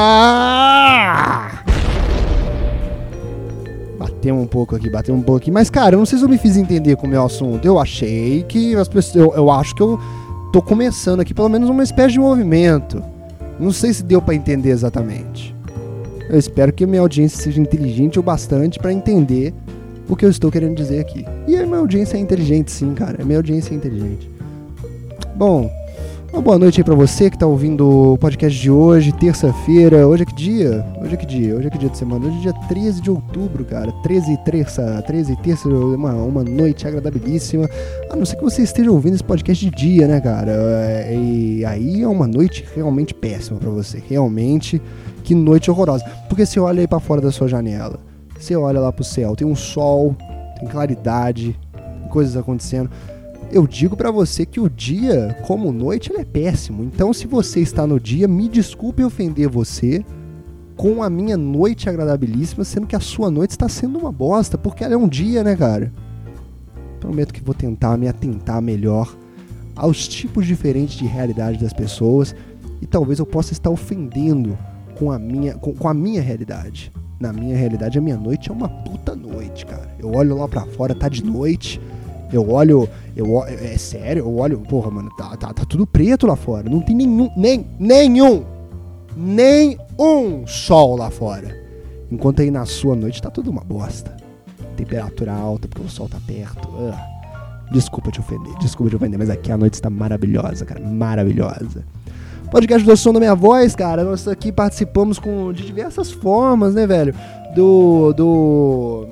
[3.99, 5.51] Batemos um pouco aqui, batemos um pouco aqui.
[5.51, 7.63] Mas, cara, eu não sei se eu me fiz entender com o meu assunto.
[7.63, 9.15] Eu achei que as pessoas.
[9.15, 9.99] Eu, eu acho que eu
[10.51, 12.99] tô começando aqui pelo menos uma espécie de movimento.
[13.59, 15.55] Não sei se deu para entender exatamente.
[16.27, 19.53] Eu espero que minha audiência seja inteligente o bastante para entender
[20.09, 21.23] o que eu estou querendo dizer aqui.
[21.47, 23.21] E a minha audiência é inteligente, sim, cara.
[23.21, 24.33] A minha audiência é inteligente.
[25.35, 25.69] Bom,
[26.31, 30.07] uma boa noite aí pra você que tá ouvindo o podcast de hoje, terça-feira.
[30.07, 30.85] Hoje é que dia?
[31.01, 31.55] Hoje é que dia?
[31.57, 32.25] Hoje é que dia de semana?
[32.25, 33.91] Hoje é dia 13 de outubro, cara.
[34.01, 37.69] 13 e terça, 13 e terça, uma, uma noite agradabilíssima.
[38.09, 40.53] A não ser que você esteja ouvindo esse podcast de dia, né, cara?
[40.53, 44.01] É, e aí é uma noite realmente péssima para você.
[44.07, 44.81] Realmente,
[45.21, 46.05] que noite horrorosa.
[46.29, 47.99] Porque você olha aí pra fora da sua janela,
[48.39, 50.15] você olha lá pro céu, tem um sol,
[50.57, 51.59] tem claridade,
[52.09, 52.89] coisas acontecendo
[53.55, 56.83] eu digo para você que o dia, como noite, ele é péssimo.
[56.83, 60.03] Então, se você está no dia, me desculpe ofender você
[60.75, 64.83] com a minha noite agradabilíssima, sendo que a sua noite está sendo uma bosta, porque
[64.83, 65.89] ela é um dia, né, cara?
[66.99, 69.15] Prometo que vou tentar me atentar melhor
[69.73, 72.35] aos tipos diferentes de realidade das pessoas
[72.81, 74.57] e talvez eu possa estar ofendendo
[74.99, 76.91] com a minha, com, com a minha realidade.
[77.17, 79.95] Na minha realidade, a minha noite é uma puta noite, cara.
[79.97, 81.79] Eu olho lá para fora, tá de noite
[82.35, 86.35] eu olho, eu é sério, eu olho, porra, mano, tá, tá, tá tudo preto lá
[86.35, 86.69] fora.
[86.69, 88.43] Não tem nenhum, nem, nenhum,
[89.15, 91.55] nem um sol lá fora.
[92.11, 94.15] Enquanto aí na sua noite tá tudo uma bosta.
[94.75, 96.67] Temperatura alta, porque o sol tá perto.
[96.67, 97.15] Uh.
[97.71, 101.83] Desculpa te ofender, desculpa te ofender, mas aqui a noite está maravilhosa, cara, maravilhosa.
[102.51, 106.85] Podcast do Som da Minha Voz, cara, nós aqui participamos com, de diversas formas, né,
[106.85, 107.15] velho?
[107.55, 109.07] Do, do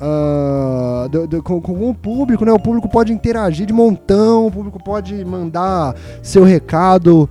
[0.00, 2.52] Uh, do, do, com, com, o público, né?
[2.52, 7.30] O público pode interagir de montão, o público pode mandar seu recado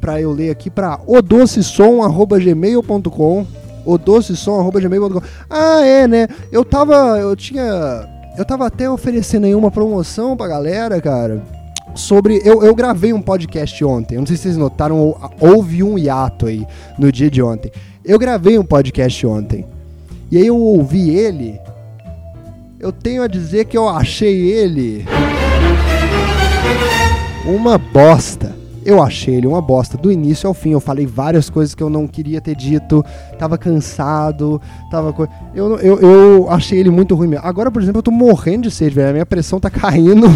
[0.00, 3.46] para eu ler aqui para odocesom@gmail.com,
[3.86, 5.22] odocesom@gmail.com.
[5.48, 6.26] Ah, é, né?
[6.50, 8.04] Eu tava, eu tinha,
[8.36, 11.40] eu tava até oferecendo aí uma promoção pra galera, cara.
[11.94, 12.42] Sobre.
[12.44, 14.18] Eu, eu gravei um podcast ontem.
[14.18, 16.66] Não sei se vocês notaram, houve um hiato aí
[16.98, 17.70] no dia de ontem.
[18.04, 19.66] Eu gravei um podcast ontem.
[20.30, 21.60] E aí eu ouvi ele
[22.82, 25.04] eu tenho a dizer que eu achei ele
[27.46, 28.56] uma bosta.
[28.84, 30.70] Eu achei ele uma bosta do início ao fim.
[30.70, 33.04] Eu falei várias coisas que eu não queria ter dito.
[33.38, 34.60] Tava cansado.
[34.90, 35.12] Tava.
[35.12, 35.28] Co...
[35.54, 37.46] Eu, eu, eu achei ele muito ruim mesmo.
[37.46, 39.10] Agora, por exemplo, eu tô morrendo de sede, velho.
[39.10, 40.26] A minha pressão tá caindo.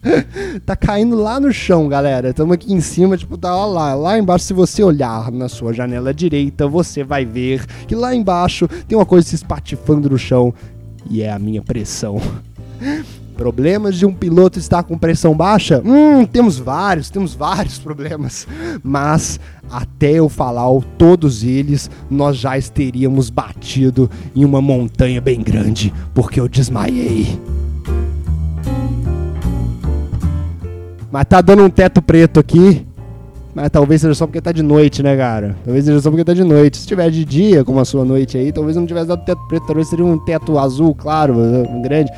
[0.66, 2.28] tá caindo lá no chão, galera.
[2.28, 3.94] Estamos aqui em cima, tipo, tá lá.
[3.94, 8.68] Lá embaixo, se você olhar na sua janela direita, você vai ver que lá embaixo
[8.86, 10.52] tem uma coisa se espatifando no chão
[11.10, 12.20] e é a minha pressão.
[13.36, 15.82] Problemas de um piloto estar com pressão baixa?
[15.84, 18.46] Hum, temos vários, temos vários problemas.
[18.82, 19.38] Mas
[19.70, 20.66] até eu falar
[20.96, 27.38] todos eles, nós já teríamos batido em uma montanha bem grande, porque eu desmaiei.
[31.12, 32.85] Mas tá dando um teto preto aqui.
[33.56, 35.56] Mas talvez seja só porque tá de noite, né, cara?
[35.64, 36.76] Talvez seja só porque tá de noite.
[36.76, 39.66] Se tiver de dia, como a sua noite aí, talvez não tivesse dado teto preto,
[39.66, 42.12] talvez seria um teto azul, claro, um grande.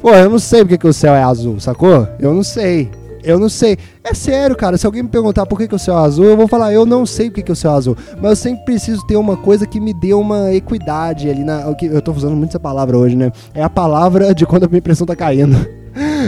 [0.00, 2.06] Pô, eu não sei porque que o céu é azul, sacou?
[2.20, 2.88] Eu não sei.
[3.24, 3.78] Eu não sei.
[4.04, 4.78] É sério, cara.
[4.78, 6.86] Se alguém me perguntar por que, que o céu é azul, eu vou falar, eu
[6.86, 7.96] não sei por que, que o céu é azul.
[8.20, 11.62] Mas eu sempre preciso ter uma coisa que me dê uma equidade ali na.
[11.82, 13.32] Eu tô usando muito essa palavra hoje, né?
[13.52, 15.79] É a palavra de quando a minha impressão tá caindo.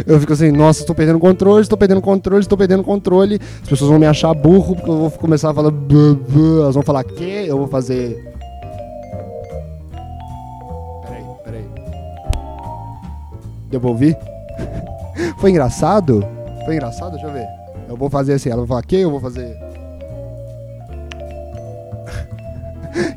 [0.07, 3.39] Eu fico assim, nossa, estou perdendo controle, estou perdendo controle, estou perdendo controle.
[3.63, 5.73] As pessoas vão me achar burro porque eu vou começar a falar.
[6.61, 8.17] Elas vão falar que eu vou fazer.
[11.05, 11.65] Peraí, peraí.
[13.71, 14.17] Deu ouvir?
[15.39, 16.27] Foi engraçado?
[16.65, 17.13] Foi engraçado?
[17.13, 17.47] Deixa eu ver.
[17.89, 19.47] Eu vou fazer assim, ela vai falar que eu vou fazer.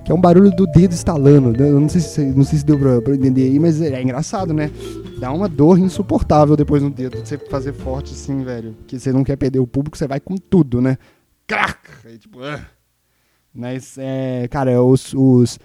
[0.04, 1.56] que é um barulho do dedo estalando.
[1.64, 4.54] Eu não sei se, não sei se deu pra, pra entender aí, mas é engraçado,
[4.54, 4.70] né?
[5.20, 7.18] Dá uma dor insuportável depois no dedo.
[7.18, 8.76] Você fazer forte assim, velho.
[8.88, 10.98] Que você não quer perder o público, você vai com tudo, né?
[11.48, 11.78] Crac!
[12.06, 12.60] Aí, tipo, uh.
[13.54, 15.14] Mas, é, cara, é os.
[15.14, 15.60] os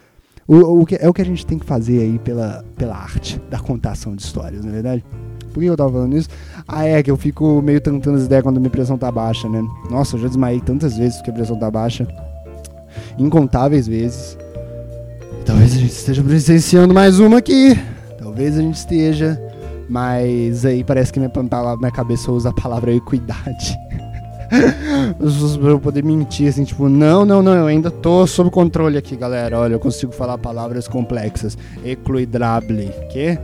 [0.46, 3.40] o, o que, é o que a gente tem que fazer aí pela, pela arte
[3.48, 5.04] da contação de histórias, não é verdade?
[5.52, 6.28] Por que eu tava falando isso?
[6.66, 9.48] Ah, é, que eu fico meio tentando as ideias quando a minha pressão tá baixa,
[9.48, 9.62] né?
[9.88, 12.06] Nossa, eu já desmaiei tantas vezes porque a pressão tá baixa.
[13.18, 14.36] Incontáveis vezes.
[15.44, 17.76] Talvez a gente esteja presenciando mais uma aqui.
[18.30, 19.42] Talvez a gente esteja,
[19.88, 21.32] mas aí parece que minha,
[21.80, 23.76] minha cabeça usa a palavra equidade.
[25.58, 29.16] pra eu poder mentir, assim, tipo, não, não, não, eu ainda tô sob controle aqui,
[29.16, 29.58] galera.
[29.58, 31.58] Olha, eu consigo falar palavras complexas.
[31.84, 32.92] Equilibrable.
[33.10, 33.36] Que?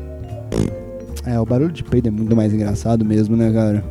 [1.27, 3.85] É, o barulho de peido é muito mais engraçado mesmo, né, cara?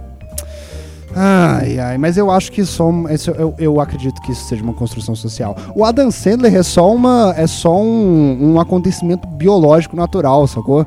[1.17, 2.91] Ai, ai, mas eu acho que só.
[3.09, 5.55] Isso, eu, eu acredito que isso seja uma construção social.
[5.73, 7.33] O Adam Sandler é só uma.
[7.37, 10.85] É só um, um acontecimento biológico natural, sacou?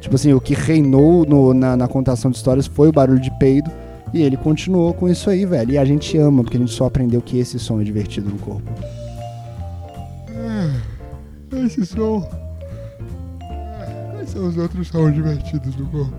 [0.00, 3.30] Tipo assim, o que reinou no, na, na contação de histórias foi o barulho de
[3.38, 3.70] peido.
[4.12, 5.70] E ele continuou com isso aí, velho.
[5.72, 8.38] E a gente ama, porque a gente só aprendeu que esse som é divertido no
[8.38, 8.68] corpo.
[10.28, 11.64] Hum.
[11.64, 12.28] Esse som.
[14.10, 16.16] Quais são os outros sons divertidos do corpo?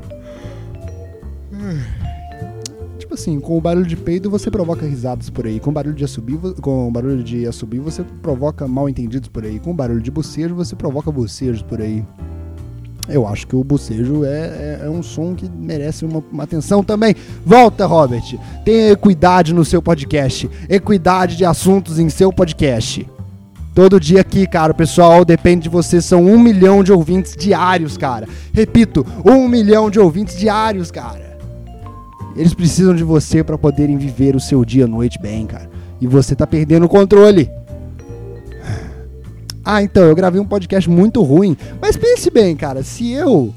[3.14, 5.60] Tipo assim, com o barulho de peido você provoca risadas por aí.
[5.60, 9.60] Com o barulho de assobio, com barulho de assobio você provoca mal entendidos por aí.
[9.60, 12.04] Com o barulho de bocejo você provoca bocejos por aí.
[13.08, 16.84] Eu acho que o bocejo é, é, é um som que merece uma, uma, atenção
[16.84, 17.16] também.
[17.46, 18.36] Volta, Robert.
[18.66, 20.50] Tenha equidade no seu podcast.
[20.68, 23.08] Equidade de assuntos em seu podcast.
[23.76, 26.02] Todo dia aqui, cara, o pessoal depende de você.
[26.02, 28.28] São um milhão de ouvintes diários, cara.
[28.52, 31.23] Repito, um milhão de ouvintes diários, cara.
[32.36, 35.70] Eles precisam de você para poderem viver o seu dia à noite bem, cara.
[36.02, 37.50] E você tá perdendo o controle.
[39.66, 41.56] Ah, então, eu gravei um podcast muito ruim.
[41.80, 43.54] Mas pense bem, cara, se eu.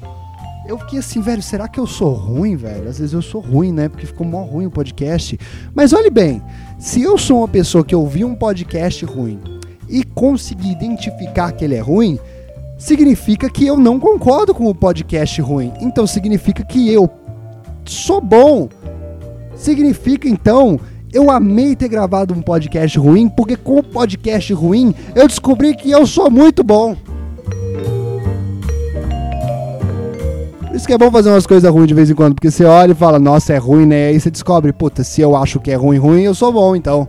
[0.67, 2.89] Eu fiquei assim, velho, será que eu sou ruim, velho?
[2.89, 3.89] Às vezes eu sou ruim, né?
[3.89, 5.39] Porque ficou mó ruim o podcast.
[5.73, 6.41] Mas olhe bem,
[6.77, 9.39] se eu sou uma pessoa que ouviu um podcast ruim
[9.89, 12.19] e consegui identificar que ele é ruim,
[12.77, 15.73] significa que eu não concordo com o podcast ruim.
[15.81, 17.09] Então significa que eu
[17.91, 18.69] sou bom.
[19.55, 20.79] Significa então
[21.11, 25.89] eu amei ter gravado um podcast ruim, porque com o podcast ruim eu descobri que
[25.89, 26.95] eu sou muito bom.
[30.67, 32.65] Por isso que é bom fazer umas coisas ruins de vez em quando, porque você
[32.65, 34.07] olha e fala, nossa, é ruim, né?
[34.07, 37.07] Aí você descobre, puta, se eu acho que é ruim, ruim, eu sou bom, então.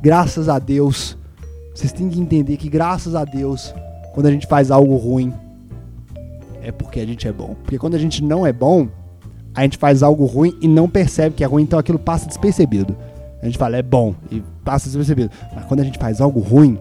[0.00, 1.16] Graças a Deus.
[1.74, 3.74] Vocês têm que entender que, graças a Deus,
[4.12, 5.32] quando a gente faz algo ruim,
[6.62, 7.56] é porque a gente é bom.
[7.62, 8.86] Porque quando a gente não é bom,
[9.54, 12.96] a gente faz algo ruim e não percebe que é ruim, então aquilo passa despercebido.
[13.40, 15.30] A gente fala, é bom, e passa despercebido.
[15.54, 16.78] Mas quando a gente faz algo ruim,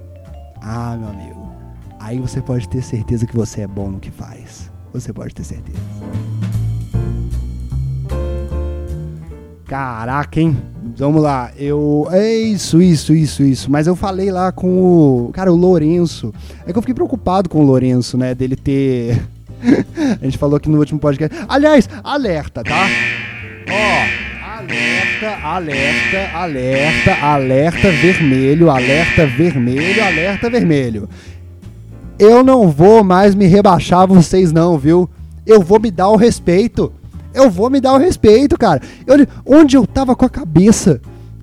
[0.62, 1.52] ah, meu amigo,
[2.00, 4.72] aí você pode ter certeza que você é bom no que faz.
[4.92, 5.78] Você pode ter certeza.
[9.66, 10.58] Caraca, hein?
[10.96, 12.08] Vamos lá, eu.
[12.12, 13.72] É isso, isso, isso, isso.
[13.72, 15.32] Mas eu falei lá com o.
[15.34, 16.32] Cara, o Lourenço.
[16.66, 18.36] É que eu fiquei preocupado com o Lourenço, né?
[18.36, 19.20] Dele ter
[20.22, 21.36] a gente falou aqui no último podcast.
[21.48, 22.86] Aliás, alerta, tá?
[23.70, 31.10] Ó, alerta, alerta, alerta, alerta vermelho, alerta vermelho, alerta vermelho.
[32.20, 35.10] Eu não vou mais me rebaixar vocês não, viu?
[35.46, 36.92] Eu vou me dar o respeito.
[37.34, 38.80] Eu vou me dar o respeito, cara.
[39.08, 41.02] Eu, onde eu tava com a cabeça?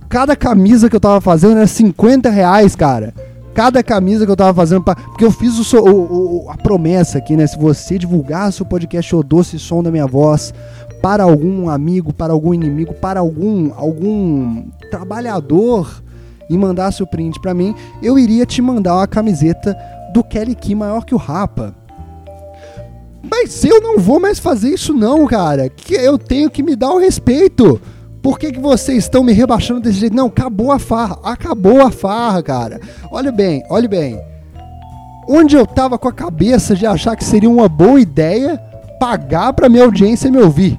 [0.09, 3.13] Cada camisa que eu tava fazendo era 50 reais, cara
[3.55, 7.19] cada camisa que eu tava fazendo, pra, porque eu fiz o, o, o, a promessa
[7.19, 7.47] aqui, né?
[7.47, 10.55] Se você divulgar seu podcast O Doce Som da Minha Voz
[11.03, 16.03] para algum amigo, para algum inimigo, para algum, algum trabalhador
[16.49, 19.77] e mandar seu print para mim, eu iria te mandar uma camiseta
[20.13, 21.75] do Kelly Key maior que o Rapa.
[23.23, 25.69] Mas eu não vou mais fazer isso não, cara.
[25.69, 27.81] Que eu tenho que me dar o respeito.
[28.23, 30.15] Por que, que vocês estão me rebaixando desse jeito?
[30.15, 31.19] Não, acabou a farra.
[31.23, 32.81] Acabou a farra, cara.
[33.11, 34.21] Olha bem, olha bem.
[35.29, 38.59] Onde eu tava com a cabeça de achar que seria uma boa ideia
[38.99, 40.79] pagar para minha audiência me ouvir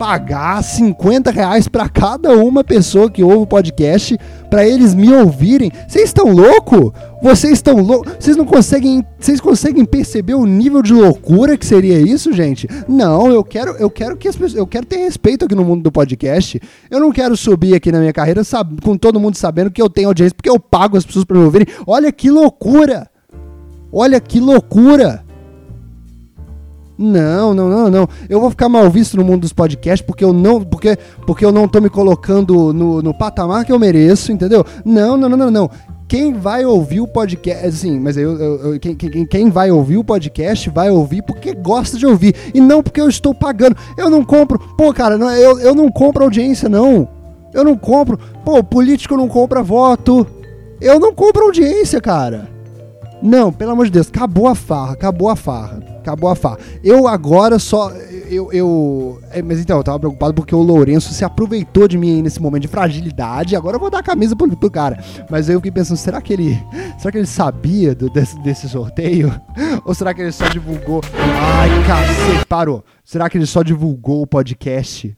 [0.00, 4.16] pagar 50 reais para cada uma pessoa que ouve o podcast
[4.48, 5.70] para eles me ouvirem.
[5.86, 6.94] Vocês estão louco?
[7.22, 8.14] Vocês estão loucos?
[8.18, 12.66] Vocês não conseguem, vocês conseguem perceber o nível de loucura que seria isso, gente?
[12.88, 15.82] Não, eu quero, eu quero que as pessoas, eu quero ter respeito aqui no mundo
[15.82, 16.58] do podcast.
[16.90, 18.40] Eu não quero subir aqui na minha carreira
[18.82, 21.44] com todo mundo sabendo que eu tenho audiência porque eu pago as pessoas para me
[21.44, 21.66] ouvirem.
[21.86, 23.06] Olha que loucura!
[23.92, 25.29] Olha que loucura!
[27.02, 28.08] Não, não, não, não.
[28.28, 31.50] Eu vou ficar mal visto no mundo dos podcasts porque eu não, porque, porque eu
[31.50, 34.62] não tô me colocando no, no patamar que eu mereço, entendeu?
[34.84, 35.70] Não, não, não, não, não.
[36.06, 39.96] Quem vai ouvir o podcast, assim, mas eu, eu, eu quem, quem, quem vai ouvir
[39.96, 43.76] o podcast vai ouvir porque gosta de ouvir e não porque eu estou pagando.
[43.96, 47.08] Eu não compro, pô, cara, não, eu, eu não compro audiência, não.
[47.54, 50.26] Eu não compro, pô, político não compra voto.
[50.78, 52.50] Eu não compro audiência, cara.
[53.22, 56.58] Não, pelo amor de Deus, acabou a farra, acabou a farra, acabou a farra.
[56.82, 57.90] Eu agora só.
[58.28, 58.52] Eu.
[58.52, 62.40] eu é, mas então, eu tava preocupado porque o Lourenço se aproveitou de mim nesse
[62.40, 63.54] momento de fragilidade.
[63.54, 65.02] Agora eu vou dar a camisa pro, pro cara.
[65.30, 66.60] Mas eu fiquei pensando, será que ele.
[66.98, 69.32] Será que ele sabia do, desse, desse sorteio?
[69.84, 71.00] Ou será que ele só divulgou.
[71.14, 72.84] Ai, cacete, parou.
[73.04, 75.16] Será que ele só divulgou o podcast?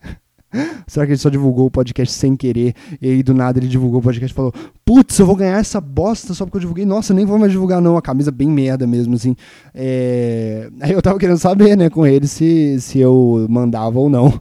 [0.86, 2.74] Será que ele só divulgou o podcast sem querer?
[3.00, 4.52] E aí do nada ele divulgou o podcast e falou:
[4.84, 6.84] Putz, eu vou ganhar essa bosta só porque eu divulguei.
[6.84, 7.96] Nossa, nem vou mais divulgar, não.
[7.96, 9.34] A camisa bem merda mesmo, assim.
[9.74, 10.68] É...
[10.80, 14.40] Aí eu tava querendo saber, né, com ele se, se eu mandava ou não.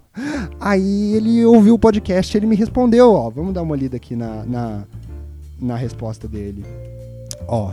[0.60, 4.16] Aí ele ouviu o podcast e ele me respondeu: Ó, vamos dar uma lida aqui
[4.16, 4.84] na, na,
[5.60, 6.66] na resposta dele.
[7.48, 7.72] Ó.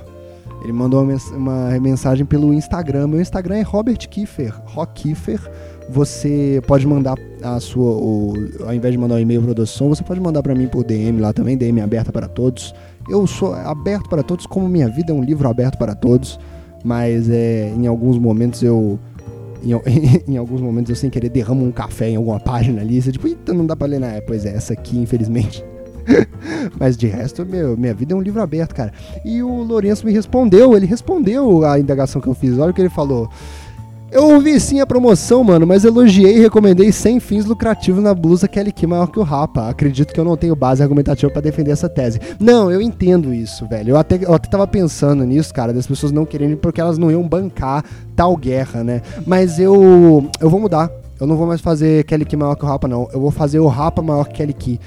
[0.63, 3.07] Ele mandou uma, uma mensagem pelo Instagram.
[3.07, 5.41] Meu Instagram é Robert Kiefer, Rock Kiefer
[5.89, 8.35] você pode mandar a sua, o,
[8.67, 11.21] ao invés de mandar um e-mail para som, você pode mandar para mim por DM
[11.21, 12.75] lá também, DM aberta para todos.
[13.09, 16.39] Eu sou aberto para todos, como minha vida é um livro aberto para todos.
[16.85, 18.99] mas é, em alguns momentos eu.
[19.63, 19.73] Em,
[20.33, 23.27] em, alguns momentos eu sem querer derramo um café em alguma página ali, você tipo,
[23.27, 24.21] eita, não dá pra ler, né?
[24.21, 25.65] Pois é, essa aqui, infelizmente.
[26.79, 28.93] Mas de resto, meu, minha vida é um livro aberto, cara.
[29.25, 32.59] E o Lourenço me respondeu, ele respondeu a indagação que eu fiz.
[32.59, 33.29] Olha o que ele falou.
[34.11, 38.49] Eu ouvi sim a promoção, mano, mas elogiei e recomendei sem fins lucrativos na blusa
[38.49, 39.69] Kelly Key maior que o Rapa.
[39.69, 42.19] Acredito que eu não tenho base argumentativa para defender essa tese.
[42.41, 43.91] Não, eu entendo isso, velho.
[43.91, 47.11] Eu até, eu até tava pensando nisso, cara, das pessoas não querendo porque elas não
[47.11, 47.85] iam bancar
[48.17, 49.03] tal guerra, né?
[49.27, 50.91] Mas eu eu vou mudar.
[51.21, 53.09] Eu não vou mais fazer Kelly Key maior que o Rapa, não.
[53.13, 54.81] Eu vou fazer o Rapa maior que Kelly Key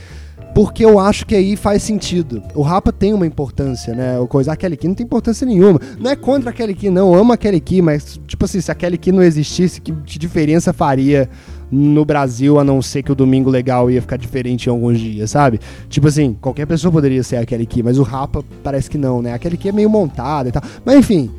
[0.53, 2.41] porque eu acho que aí faz sentido.
[2.53, 4.19] O Rapa tem uma importância, né?
[4.19, 5.79] O coisa, a Kelly Key não tem importância nenhuma.
[5.99, 7.13] Não é contra a Kelly Key, não.
[7.13, 9.91] Eu amo a Kelly Key, mas, tipo assim, se a Kelly Key não existisse, que,
[9.91, 11.29] diferença faria
[11.71, 15.31] no Brasil, a não ser que o Domingo Legal ia ficar diferente em alguns dias,
[15.31, 15.59] sabe?
[15.87, 19.21] Tipo assim, qualquer pessoa poderia ser a Kelly Key, mas o Rapa parece que não,
[19.21, 19.33] né?
[19.33, 20.61] A Kelly Key é meio montada e tal.
[20.83, 21.31] Mas enfim,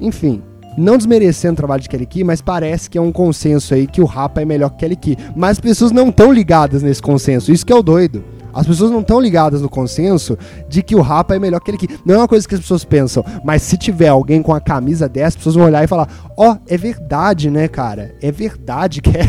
[0.00, 0.42] enfim.
[0.78, 4.00] Não desmerecendo o trabalho de Kelly Key, mas parece que é um consenso aí que
[4.00, 5.16] o Rapa é melhor que Kelly Key.
[5.36, 8.24] Mas as pessoas não estão ligadas nesse consenso, isso que é o doido.
[8.52, 10.36] As pessoas não estão ligadas no consenso
[10.68, 11.88] de que o Rapa é melhor que ele que.
[12.04, 15.08] Não é uma coisa que as pessoas pensam, mas se tiver alguém com a camisa
[15.08, 18.14] dessa, as pessoas vão olhar e falar: Ó, oh, é verdade, né, cara?
[18.20, 19.22] É verdade que é...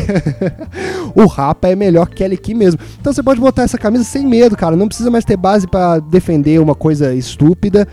[1.14, 2.80] o Rapa é melhor que ele aqui mesmo.
[3.00, 4.74] Então você pode botar essa camisa sem medo, cara.
[4.74, 7.86] Não precisa mais ter base para defender uma coisa estúpida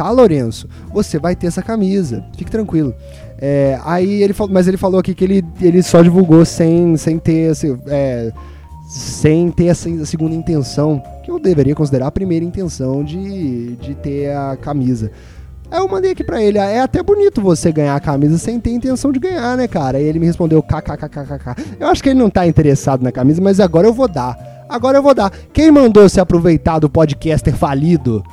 [0.00, 0.66] tá, Lourenço?
[0.94, 2.94] Você vai ter essa camisa, fique tranquilo.
[3.38, 7.18] É, aí ele falou, mas ele falou aqui que ele, ele só divulgou sem, sem
[7.18, 8.32] ter, assim, é,
[8.88, 14.34] sem ter essa segunda intenção, que eu deveria considerar a primeira intenção de, de ter
[14.34, 15.10] a camisa.
[15.70, 18.58] Aí eu mandei aqui pra ele, ah, é até bonito você ganhar a camisa sem
[18.58, 19.98] ter intenção de ganhar, né, cara?
[19.98, 21.76] Aí ele me respondeu kkkkkk.
[21.78, 24.64] Eu acho que ele não tá interessado na camisa, mas agora eu vou dar.
[24.66, 25.30] Agora eu vou dar.
[25.52, 28.24] Quem mandou se aproveitar do podcaster falido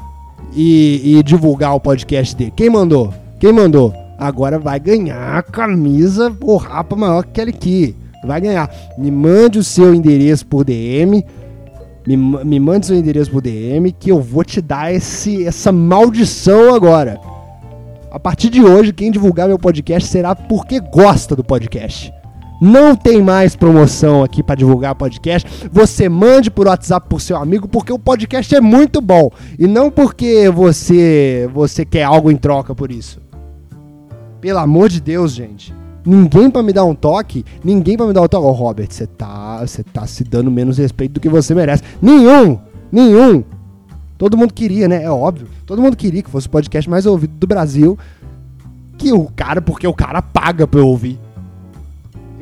[0.58, 2.52] e, e divulgar o podcast dele.
[2.56, 3.14] Quem mandou?
[3.40, 3.94] Quem mandou?
[4.18, 7.96] Agora vai ganhar a camisa o rapa maior que aquele aqui.
[8.26, 8.70] Vai ganhar.
[8.98, 11.24] Me mande o seu endereço por DM.
[12.06, 15.72] Me, me mande o seu endereço por DM que eu vou te dar esse, essa
[15.72, 17.20] maldição agora.
[18.10, 22.12] A partir de hoje, quem divulgar meu podcast será porque gosta do podcast.
[22.60, 25.48] Não tem mais promoção aqui para divulgar podcast.
[25.72, 29.92] Você mande por WhatsApp pro seu amigo porque o podcast é muito bom e não
[29.92, 33.22] porque você você quer algo em troca por isso.
[34.42, 35.74] Pelo amor de Deus, gente.
[36.06, 38.46] Ninguém para me dar um toque, ninguém para me dar um toque.
[38.46, 41.84] Ô, oh, Robert, você tá, você tá se dando menos respeito do que você merece.
[42.02, 42.58] Nenhum,
[42.92, 43.44] nenhum.
[44.18, 45.04] Todo mundo queria, né?
[45.04, 45.48] É óbvio.
[45.66, 48.00] Todo mundo queria que fosse o podcast mais ouvido do Brasil.
[48.98, 51.20] Que o cara, porque o cara paga pra eu ouvir.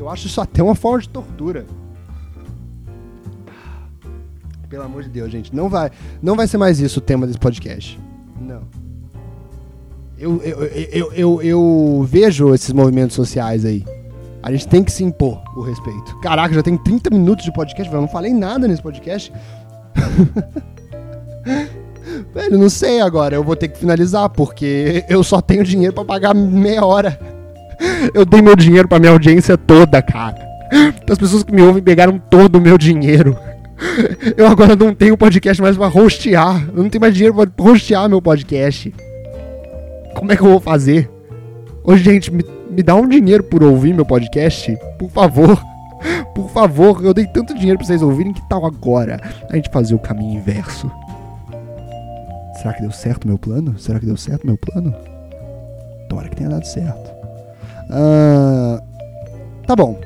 [0.05, 1.65] Eu acho isso até uma forma de tortura.
[4.69, 5.55] Pelo amor de Deus, gente.
[5.55, 5.89] Não vai,
[6.21, 7.99] não vai ser mais isso o tema desse podcast.
[8.39, 8.61] Não.
[10.15, 13.83] Eu, eu, eu, eu, eu vejo esses movimentos sociais aí.
[14.43, 16.19] A gente tem que se impor o respeito.
[16.19, 19.33] Caraca, já tem 30 minutos de podcast, Eu não falei nada nesse podcast.
[22.31, 23.35] Velho, não sei agora.
[23.35, 27.35] Eu vou ter que finalizar, porque eu só tenho dinheiro para pagar meia hora.
[28.13, 30.38] Eu dei meu dinheiro pra minha audiência toda, cara.
[31.09, 33.38] As pessoas que me ouvem pegaram todo o meu dinheiro.
[34.38, 36.65] Eu agora não tenho podcast mais pra hostear.
[36.69, 38.93] Eu não tenho mais dinheiro pra hostear meu podcast.
[40.15, 41.09] Como é que eu vou fazer?
[41.83, 44.77] Ô, gente, me, me dá um dinheiro por ouvir meu podcast?
[44.97, 45.61] Por favor.
[46.33, 49.95] Por favor, eu dei tanto dinheiro pra vocês ouvirem, que tal agora a gente fazer
[49.95, 50.91] o caminho inverso?
[52.57, 53.77] Será que deu certo meu plano?
[53.79, 54.93] Será que deu certo meu plano?
[56.09, 57.14] Tomara que tenha dado certo.
[57.89, 60.00] Uh, tá bom.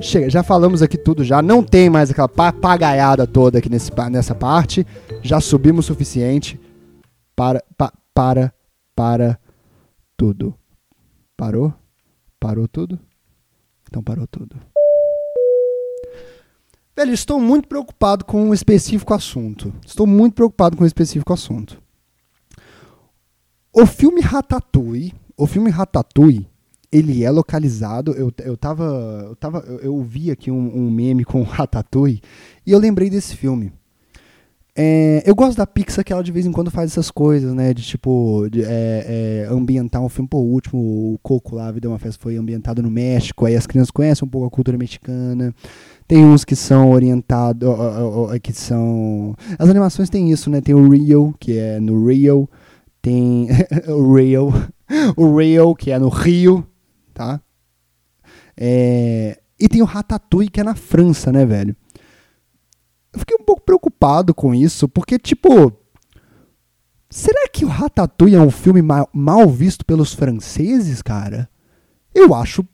[0.00, 1.40] Chega, já falamos aqui tudo já.
[1.40, 4.86] Não tem mais aquela papagaiada toda aqui nesse, nessa parte.
[5.22, 6.60] Já subimos o suficiente
[7.34, 8.52] para, pa, para,
[8.94, 9.38] para
[10.16, 10.54] tudo.
[11.36, 11.72] Parou?
[12.38, 12.98] Parou tudo?
[13.88, 14.56] Então parou tudo.
[16.96, 19.72] Velho, estou muito preocupado com um específico assunto.
[19.84, 21.82] Estou muito preocupado com um específico assunto.
[23.72, 26.48] O filme Ratatouille, o filme Ratatouille
[26.94, 28.12] ele é localizado.
[28.12, 29.26] Eu, eu tava.
[29.28, 32.22] Eu, tava, eu, eu vi aqui um, um, meme com Ratatouille
[32.64, 33.72] e eu lembrei desse filme.
[34.76, 37.74] É, eu gosto da Pixar que ela de vez em quando faz essas coisas, né?
[37.74, 40.28] De tipo, de, é, é, ambientar um filme.
[40.28, 40.78] Pô, o último,
[41.14, 43.44] o Coco lá, a Vida é uma Festa, foi ambientado no México.
[43.44, 45.52] Aí as crianças conhecem um pouco a cultura mexicana.
[46.06, 47.68] Tem uns que são orientados,
[48.42, 49.34] que são...
[49.58, 50.60] As animações têm isso, né?
[50.60, 52.48] Tem o Rio, que é no Rio.
[53.00, 53.48] Tem
[53.86, 54.52] o Rio,
[55.14, 56.66] o Rio, que é no Rio,
[57.14, 57.40] tá?
[58.56, 59.40] É...
[59.58, 61.74] E tem o Ratatouille, que é na França, né, velho?
[63.12, 65.72] Eu fiquei um pouco preocupado com isso, porque, tipo,
[67.16, 71.48] Será que o Ratatouille é um filme mal, visto pelos franceses, cara?
[72.12, 72.66] Eu acho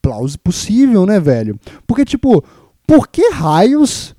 [0.00, 1.58] plausível possível, né, velho?
[1.84, 2.44] Porque, tipo,
[2.86, 4.14] por que raios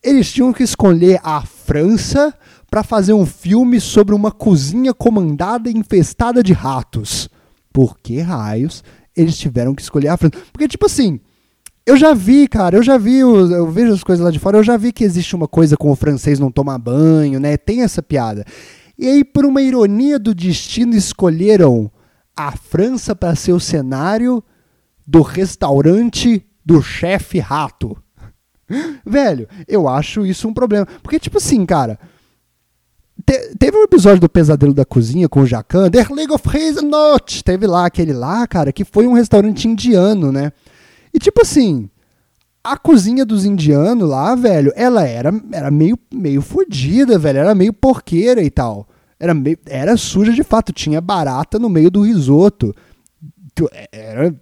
[0.00, 2.32] eles tinham que escolher a França
[2.70, 7.28] para fazer um filme sobre uma cozinha comandada e infestada de ratos?
[7.72, 8.84] Por que raios
[9.16, 10.34] eles tiveram que escolher a França?
[10.52, 11.20] Porque, tipo assim,
[11.86, 14.64] eu já vi, cara, eu já vi, eu vejo as coisas lá de fora, eu
[14.64, 17.56] já vi que existe uma coisa com o francês não tomar banho, né?
[17.56, 18.44] Tem essa piada.
[18.98, 21.90] E aí, por uma ironia do destino, escolheram
[22.36, 24.42] a França para ser o cenário
[25.06, 27.96] do restaurante do chefe rato.
[29.04, 30.86] Velho, eu acho isso um problema.
[31.02, 31.98] Porque, tipo assim, cara.
[33.26, 37.42] Te, teve um episódio do Pesadelo da Cozinha com o Jacan, Der League of Hazelnut.
[37.42, 40.52] Teve lá aquele lá, cara, que foi um restaurante indiano, né?
[41.12, 41.88] E, tipo assim,
[42.62, 47.38] a cozinha dos indianos lá, velho, ela era, era meio, meio fodida, velho.
[47.38, 48.88] Era meio porqueira e tal.
[49.20, 50.72] Era, meio, era suja de fato.
[50.72, 52.74] Tinha barata no meio do risoto.
[53.92, 54.34] Era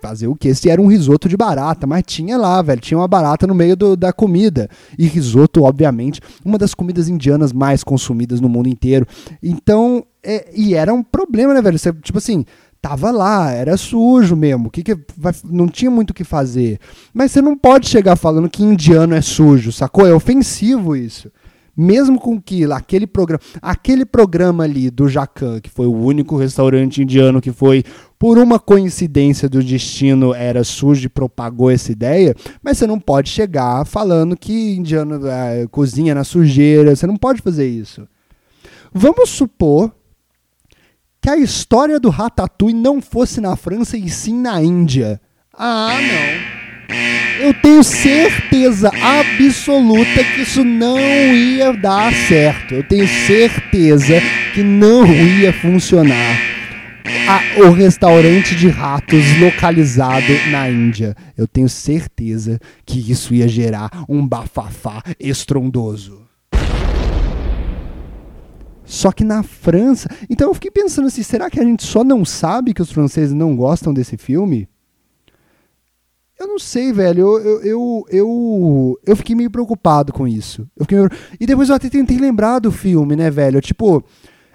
[0.00, 0.48] fazer o que?
[0.48, 2.80] Esse era um risoto de barata, mas tinha lá, velho.
[2.80, 4.68] Tinha uma barata no meio do, da comida.
[4.98, 9.06] E risoto, obviamente, uma das comidas indianas mais consumidas no mundo inteiro.
[9.42, 11.78] Então, é, e era um problema, né, velho?
[11.78, 12.44] Você, tipo assim,
[12.80, 14.98] tava lá, era sujo mesmo, que que
[15.44, 16.78] não tinha muito o que fazer.
[17.12, 20.06] Mas você não pode chegar falando que indiano é sujo, sacou?
[20.06, 21.30] É ofensivo isso.
[21.76, 27.02] Mesmo com que aquele programa, aquele programa ali do Jacan, que foi o único restaurante
[27.02, 27.84] indiano que foi,
[28.18, 33.30] por uma coincidência do destino, era sujo e propagou essa ideia, mas você não pode
[33.30, 38.06] chegar falando que indiano é, cozinha na sujeira, você não pode fazer isso.
[38.92, 39.92] Vamos supor
[41.20, 45.20] que a história do Ratatouille não fosse na França e sim na Índia.
[45.52, 46.49] Ah, não.
[47.40, 52.74] Eu tenho certeza absoluta que isso não ia dar certo.
[52.74, 54.20] Eu tenho certeza
[54.54, 56.36] que não ia funcionar.
[57.28, 61.16] A, o restaurante de ratos localizado na Índia.
[61.36, 66.28] Eu tenho certeza que isso ia gerar um bafafá estrondoso.
[68.84, 70.08] Só que na França.
[70.28, 73.32] Então eu fiquei pensando assim: será que a gente só não sabe que os franceses
[73.32, 74.68] não gostam desse filme?
[76.40, 77.36] Eu não sei, velho.
[77.36, 80.66] Eu, eu, eu, eu, fiquei meio preocupado com isso.
[80.90, 81.10] Meio...
[81.38, 83.60] E depois eu até tentei lembrar do filme, né, velho?
[83.60, 84.02] Tipo,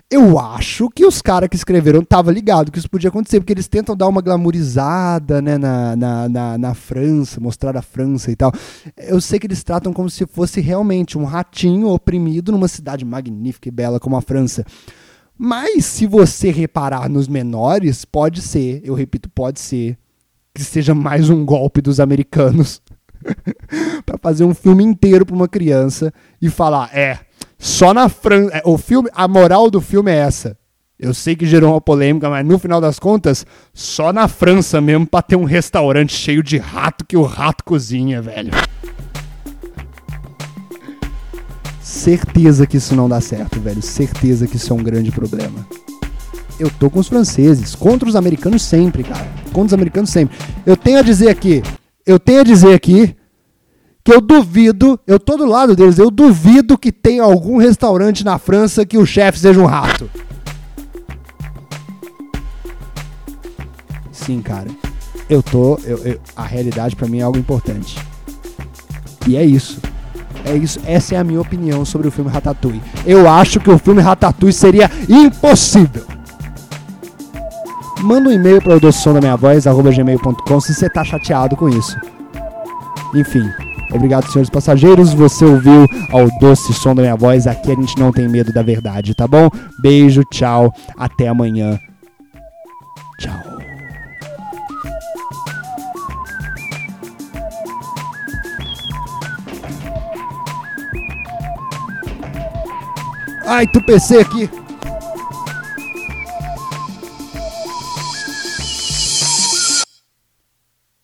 [0.10, 3.68] eu acho que os caras que escreveram estavam ligados que isso podia acontecer, porque eles
[3.68, 8.52] tentam dar uma glamourizada né, na, na, na, na, França, mostrar a França e tal.
[8.98, 13.70] Eu sei que eles tratam como se fosse realmente um ratinho oprimido numa cidade magnífica
[13.70, 14.66] e bela como a França.
[15.38, 20.00] Mas se você reparar nos menores, pode ser, eu repito, pode ser,
[20.56, 22.82] que seja mais um golpe dos americanos
[24.06, 27.20] para fazer um filme inteiro para uma criança e falar: é,
[27.60, 28.56] só na França.
[28.56, 30.58] É, o filme, a moral do filme é essa.
[30.98, 35.06] Eu sei que gerou uma polêmica, mas no final das contas, só na França mesmo
[35.06, 38.52] pra ter um restaurante cheio de rato que o rato cozinha, velho.
[41.82, 43.82] Certeza que isso não dá certo, velho.
[43.82, 45.68] Certeza que isso é um grande problema.
[46.58, 49.35] Eu tô com os franceses, contra os americanos sempre, cara.
[49.56, 50.38] Contra os americanos sempre.
[50.66, 51.64] Eu tenho a dizer aqui,
[52.06, 53.16] eu tenho a dizer aqui
[54.04, 58.38] que eu duvido, eu tô do lado deles, eu duvido que tenha algum restaurante na
[58.38, 60.10] França que o chefe seja um rato.
[64.12, 64.68] Sim, cara.
[65.30, 65.80] Eu tô.
[65.86, 67.98] Eu, eu, a realidade para mim é algo importante.
[69.26, 69.80] E é isso.
[70.44, 70.82] É isso.
[70.86, 72.82] Essa é a minha opinião sobre o filme Ratatouille.
[73.06, 76.15] Eu acho que o filme Ratatouille seria impossível.
[78.02, 81.56] Manda um e-mail para o doce som da minha voz, gmail.com, se você tá chateado
[81.56, 81.98] com isso.
[83.16, 83.50] Enfim.
[83.94, 85.14] Obrigado, senhores passageiros.
[85.14, 87.48] Você ouviu ao doce som da minha voz.
[87.48, 89.50] Aqui a gente não tem medo da verdade, tá bom?
[89.80, 90.74] Beijo, tchau.
[90.98, 91.80] Até amanhã.
[93.20, 93.56] Tchau.
[103.46, 104.65] Ai, tu PC aqui.